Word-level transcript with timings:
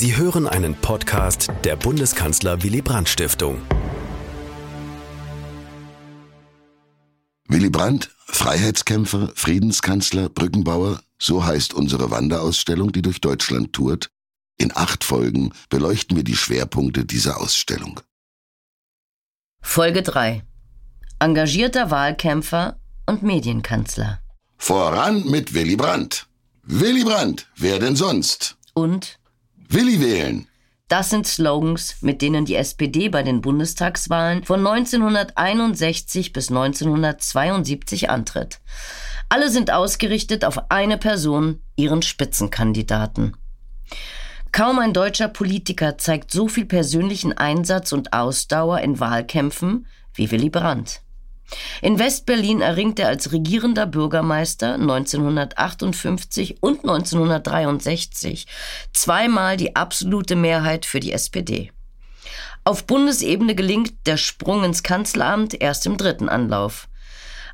Sie 0.00 0.16
hören 0.16 0.46
einen 0.46 0.76
Podcast 0.76 1.50
der 1.64 1.74
Bundeskanzler 1.74 2.62
Willy 2.62 2.82
Brandt 2.82 3.08
Stiftung. 3.08 3.60
Willy 7.48 7.68
Brandt, 7.68 8.08
Freiheitskämpfer, 8.26 9.32
Friedenskanzler, 9.34 10.28
Brückenbauer, 10.28 11.00
so 11.18 11.44
heißt 11.44 11.74
unsere 11.74 12.12
Wanderausstellung, 12.12 12.92
die 12.92 13.02
durch 13.02 13.20
Deutschland 13.20 13.72
tourt. 13.72 14.08
In 14.56 14.70
acht 14.72 15.02
Folgen 15.02 15.52
beleuchten 15.68 16.16
wir 16.16 16.22
die 16.22 16.36
Schwerpunkte 16.36 17.04
dieser 17.04 17.40
Ausstellung. 17.40 17.98
Folge 19.60 20.02
3. 20.02 20.44
Engagierter 21.18 21.90
Wahlkämpfer 21.90 22.78
und 23.06 23.24
Medienkanzler. 23.24 24.20
Voran 24.58 25.28
mit 25.28 25.54
Willy 25.54 25.74
Brandt. 25.74 26.28
Willy 26.62 27.02
Brandt, 27.02 27.48
wer 27.56 27.80
denn 27.80 27.96
sonst? 27.96 28.56
Und 28.74 29.18
Willi 29.70 30.00
wählen. 30.00 30.46
das 30.88 31.10
sind 31.10 31.26
Slogans, 31.26 31.96
mit 32.00 32.22
denen 32.22 32.46
die 32.46 32.54
SPD 32.54 33.10
bei 33.10 33.22
den 33.22 33.42
Bundestagswahlen 33.42 34.42
von 34.44 34.66
1961 34.66 36.32
bis 36.32 36.48
1972 36.48 38.08
antritt. 38.08 38.60
Alle 39.28 39.50
sind 39.50 39.70
ausgerichtet 39.70 40.46
auf 40.46 40.70
eine 40.70 40.96
Person, 40.96 41.60
ihren 41.76 42.00
Spitzenkandidaten. 42.00 43.36
Kaum 44.52 44.78
ein 44.78 44.94
deutscher 44.94 45.28
Politiker 45.28 45.98
zeigt 45.98 46.30
so 46.30 46.48
viel 46.48 46.64
persönlichen 46.64 47.36
Einsatz 47.36 47.92
und 47.92 48.14
Ausdauer 48.14 48.80
in 48.80 48.98
Wahlkämpfen 48.98 49.86
wie 50.14 50.30
Willy 50.30 50.48
Brandt. 50.48 51.02
In 51.80 51.98
Westberlin 51.98 52.60
erringt 52.60 52.98
er 52.98 53.08
als 53.08 53.32
regierender 53.32 53.86
Bürgermeister 53.86 54.74
1958 54.74 56.62
und 56.62 56.80
1963 56.80 58.46
zweimal 58.92 59.56
die 59.56 59.76
absolute 59.76 60.36
Mehrheit 60.36 60.86
für 60.86 61.00
die 61.00 61.12
SPD. 61.12 61.70
Auf 62.64 62.84
Bundesebene 62.86 63.54
gelingt 63.54 63.94
der 64.06 64.16
Sprung 64.16 64.64
ins 64.64 64.82
Kanzleramt 64.82 65.60
erst 65.60 65.86
im 65.86 65.96
dritten 65.96 66.28
Anlauf. 66.28 66.88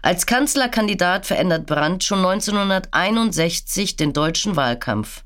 Als 0.03 0.27
Kanzlerkandidat 0.27 1.25
verändert 1.25 1.67
Brandt 1.67 2.05
schon 2.05 2.19
1961 2.19 3.97
den 3.97 4.13
deutschen 4.13 4.57
Wahlkampf. 4.57 5.25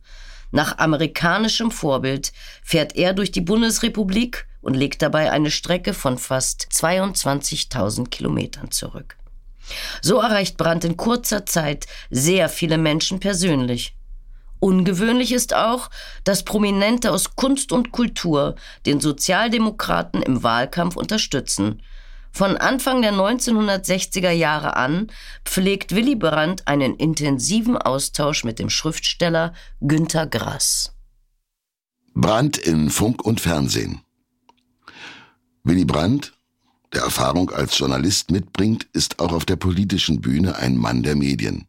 Nach 0.51 0.79
amerikanischem 0.79 1.71
Vorbild 1.71 2.33
fährt 2.63 2.97
er 2.97 3.13
durch 3.13 3.33
die 3.33 3.41
Bundesrepublik 3.41 4.47
und 4.61 4.75
legt 4.75 5.03
dabei 5.03 5.31
eine 5.31 5.51
Strecke 5.51 5.95
von 5.95 6.19
fast 6.19 6.69
22.000 6.73 8.09
Kilometern 8.09 8.71
zurück. 8.71 9.17
So 10.01 10.19
erreicht 10.21 10.57
Brandt 10.57 10.85
in 10.85 10.97
kurzer 10.97 11.47
Zeit 11.47 11.87
sehr 12.11 12.49
viele 12.49 12.79
Menschen 12.79 13.21
persönlich. 13.21 13.95
Ungewöhnlich 14.61 15.33
ist 15.33 15.55
auch, 15.55 15.89
dass 16.25 16.45
Prominente 16.45 17.13
aus 17.13 17.37
Kunst 17.37 17.71
und 17.71 17.93
Kultur 17.93 18.57
den 18.87 19.01
Sozialdemokraten 19.01 20.23
im 20.23 20.43
Wahlkampf 20.43 20.97
unterstützen. 20.97 21.83
Von 22.33 22.57
Anfang 22.57 23.03
der 23.03 23.13
1960er 23.13 24.31
Jahre 24.31 24.77
an 24.77 25.11
pflegt 25.45 25.95
Willy 25.95 26.17
Brandt 26.17 26.67
einen 26.67 26.97
intensiven 26.97 27.77
Austausch 27.77 28.45
mit 28.45 28.59
dem 28.59 28.69
Schriftsteller 28.69 29.55
Günter 29.81 30.27
Grass. 30.27 30.95
Brandt 32.15 32.59
in 32.59 32.91
Funk 32.91 33.25
und 33.25 33.41
Fernsehen. 33.41 34.03
Willy 35.69 35.85
Brandt, 35.85 36.33
der 36.95 37.03
Erfahrung 37.03 37.51
als 37.51 37.77
Journalist 37.77 38.31
mitbringt, 38.31 38.87
ist 38.95 39.19
auch 39.19 39.33
auf 39.33 39.45
der 39.45 39.57
politischen 39.57 40.23
Bühne 40.23 40.57
ein 40.57 40.79
Mann 40.79 41.03
der 41.03 41.15
Medien. 41.15 41.67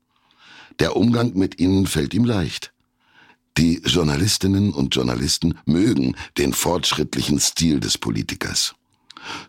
Der 0.79 0.95
Umgang 0.95 1.33
mit 1.33 1.59
ihnen 1.59 1.85
fällt 1.85 2.13
ihm 2.13 2.23
leicht. 2.23 2.71
Die 3.57 3.81
Journalistinnen 3.83 4.71
und 4.71 4.95
Journalisten 4.95 5.59
mögen 5.65 6.15
den 6.37 6.53
fortschrittlichen 6.53 7.41
Stil 7.41 7.81
des 7.81 7.97
Politikers. 7.97 8.73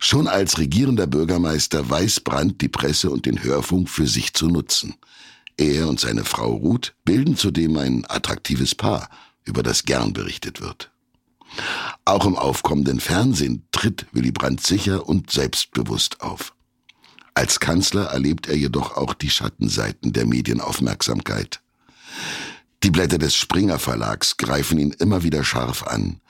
Schon 0.01 0.27
als 0.27 0.59
regierender 0.59 1.07
Bürgermeister 1.07 1.89
weiß 1.89 2.19
Brandt 2.19 2.61
die 2.61 2.69
Presse 2.69 3.09
und 3.09 3.27
den 3.27 3.45
Hörfunk 3.45 3.89
für 3.89 4.09
sich 4.09 4.35
zu 4.35 4.49
nutzen. 4.49 4.95
Er 5.59 5.89
und 5.89 6.01
seine 6.01 6.25
Frau 6.25 6.55
Ruth 6.55 6.93
bilden 7.05 7.37
zudem 7.37 7.77
ein 7.77 8.05
attraktives 8.09 8.75
Paar, 8.75 9.11
über 9.45 9.63
das 9.63 9.85
gern 9.85 10.13
berichtet 10.13 10.61
wird. 10.61 10.90
Auch 12.05 12.27
im 12.27 12.37
aufkommenden 12.37 13.01
Fernsehen 13.01 13.67
tritt 13.73 14.07
Willy 14.13 14.33
Brandt 14.33 14.67
sicher 14.67 15.09
und 15.09 15.31
selbstbewusst 15.31 16.21
auf. 16.21 16.55
Als 17.35 17.61
Kanzler 17.61 18.07
erlebt 18.07 18.49
er 18.49 18.57
jedoch 18.57 18.97
auch 18.97 19.15
die 19.15 19.31
Schattenseiten 19.31 20.13
der 20.13 20.27
Medienaufmerksamkeit. 20.27 21.61
Die 22.83 22.91
Blätter 22.91 23.19
des 23.19 23.35
Springer 23.35 23.79
Verlags 23.79 24.37
greifen 24.37 24.79
ihn 24.79 24.93
immer 24.99 25.23
wieder 25.23 25.45
scharf 25.45 25.83
an. 25.87 26.21